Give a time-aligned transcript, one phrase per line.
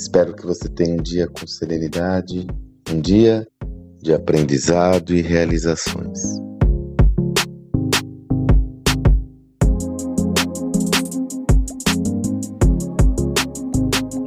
[0.00, 2.46] Espero que você tenha um dia com serenidade,
[2.90, 3.46] um dia
[4.00, 6.18] de aprendizado e realizações.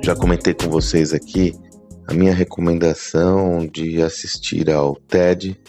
[0.03, 1.55] Já comentei com vocês aqui
[2.07, 5.59] a minha recomendação de assistir ao TED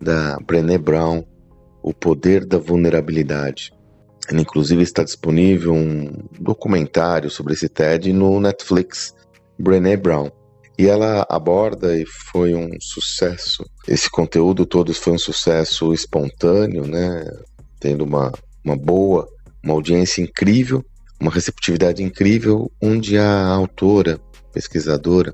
[0.00, 1.22] da Brené Brown,
[1.82, 3.70] O Poder da Vulnerabilidade.
[4.32, 9.12] Inclusive está disponível um documentário sobre esse TED no Netflix,
[9.62, 10.28] Brené Brown.
[10.76, 13.64] E ela aborda e foi um sucesso.
[13.86, 17.24] Esse conteúdo todo foi um sucesso espontâneo, né?
[17.78, 18.32] Tendo uma,
[18.64, 19.28] uma boa,
[19.62, 20.84] uma audiência incrível,
[21.20, 24.18] uma receptividade incrível, onde a autora,
[24.52, 25.32] pesquisadora,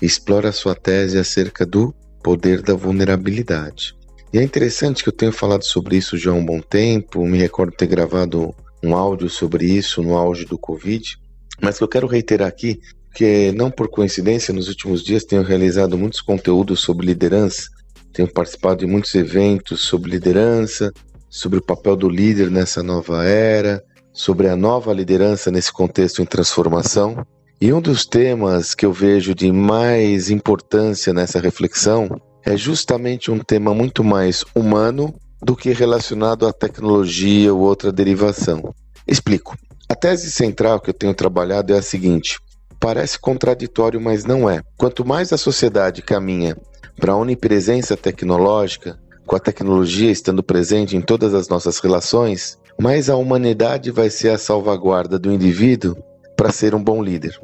[0.00, 3.94] explora sua tese acerca do poder da vulnerabilidade.
[4.32, 7.38] E é interessante que eu tenho falado sobre isso já há um bom tempo, me
[7.38, 11.16] recordo ter gravado um áudio sobre isso no auge do Covid,
[11.60, 12.80] mas que eu quero reiterar aqui
[13.14, 17.68] que não por coincidência nos últimos dias tenho realizado muitos conteúdos sobre liderança,
[18.12, 20.92] tenho participado de muitos eventos sobre liderança,
[21.30, 26.24] sobre o papel do líder nessa nova era, sobre a nova liderança nesse contexto em
[26.24, 27.26] transformação.
[27.60, 32.08] E um dos temas que eu vejo de mais importância nessa reflexão
[32.44, 38.74] é justamente um tema muito mais humano do que relacionado à tecnologia ou outra derivação.
[39.06, 39.56] Explico.
[39.88, 42.38] A tese central que eu tenho trabalhado é a seguinte:
[42.84, 44.60] parece contraditório, mas não é.
[44.76, 46.54] Quanto mais a sociedade caminha
[47.00, 53.08] para a onipresença tecnológica, com a tecnologia estando presente em todas as nossas relações, mais
[53.08, 55.96] a humanidade vai ser a salvaguarda do indivíduo
[56.36, 57.40] para ser um bom líder.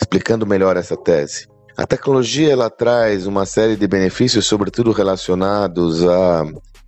[0.00, 1.48] Explicando melhor essa tese.
[1.76, 6.44] A tecnologia ela traz uma série de benefícios, sobretudo relacionados à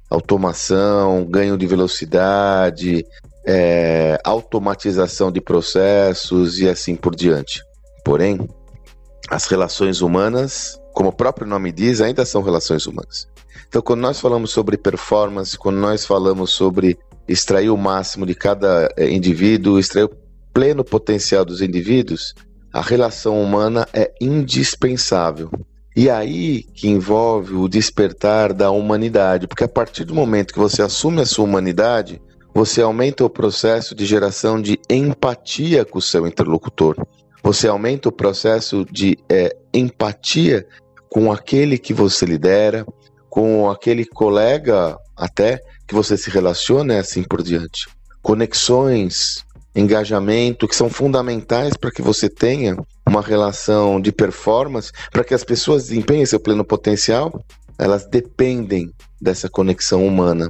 [0.08, 3.04] automação, ganho de velocidade,
[3.44, 7.66] é, automatização de processos e assim por diante.
[8.06, 8.38] Porém,
[9.28, 13.26] as relações humanas, como o próprio nome diz, ainda são relações humanas.
[13.66, 16.96] Então, quando nós falamos sobre performance, quando nós falamos sobre
[17.26, 20.16] extrair o máximo de cada é, indivíduo, extrair o
[20.54, 22.32] pleno potencial dos indivíduos,
[22.72, 25.50] a relação humana é indispensável.
[25.96, 30.80] E aí que envolve o despertar da humanidade, porque a partir do momento que você
[30.80, 32.22] assume a sua humanidade,
[32.54, 36.94] você aumenta o processo de geração de empatia com o seu interlocutor.
[37.46, 40.66] Você aumenta o processo de é, empatia
[41.08, 42.84] com aquele que você lidera,
[43.30, 47.86] com aquele colega até que você se relaciona assim por diante.
[48.20, 49.44] Conexões,
[49.76, 52.76] engajamento, que são fundamentais para que você tenha
[53.08, 57.32] uma relação de performance, para que as pessoas desempenhem seu pleno potencial,
[57.78, 58.90] elas dependem
[59.22, 60.48] dessa conexão humana.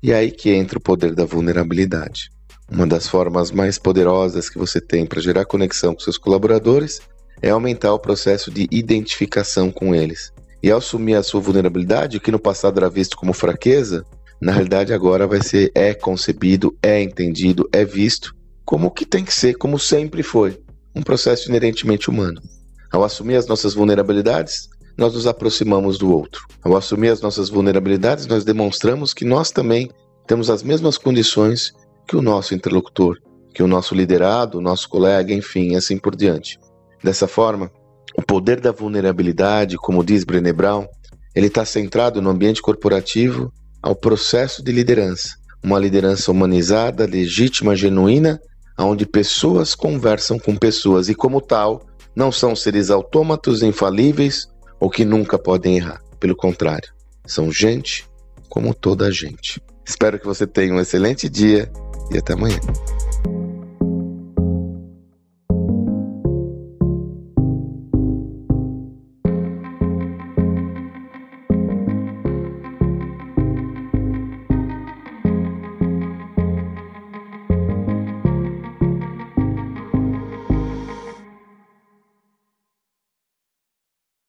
[0.00, 2.30] E aí que entra o poder da vulnerabilidade.
[2.70, 7.00] Uma das formas mais poderosas que você tem para gerar conexão com seus colaboradores
[7.40, 10.32] é aumentar o processo de identificação com eles.
[10.62, 14.04] E ao assumir a sua vulnerabilidade, o que no passado era visto como fraqueza,
[14.40, 18.34] na realidade agora vai ser é concebido, é entendido, é visto
[18.64, 20.60] como que tem que ser, como sempre foi,
[20.94, 22.42] um processo inerentemente humano.
[22.90, 26.46] Ao assumir as nossas vulnerabilidades, nós nos aproximamos do outro.
[26.64, 29.90] Ao assumir as nossas vulnerabilidades, nós demonstramos que nós também
[30.26, 31.72] temos as mesmas condições
[32.06, 33.18] que o nosso interlocutor,
[33.54, 36.58] que o nosso liderado, o nosso colega, enfim, assim por diante.
[37.02, 37.70] Dessa forma,
[38.16, 40.86] o poder da vulnerabilidade, como diz Brené Brown,
[41.34, 43.52] ele está centrado no ambiente corporativo
[43.82, 45.36] ao processo de liderança.
[45.62, 48.40] Uma liderança humanizada, legítima, genuína,
[48.78, 51.82] onde pessoas conversam com pessoas e, como tal,
[52.14, 54.46] não são seres autômatos infalíveis
[54.80, 56.00] ou que nunca podem errar.
[56.18, 56.90] Pelo contrário,
[57.26, 58.08] são gente
[58.48, 59.60] como toda a gente.
[59.84, 61.70] Espero que você tenha um excelente dia
[62.10, 62.52] это мы.